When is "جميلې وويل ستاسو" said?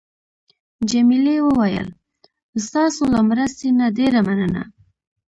0.89-3.03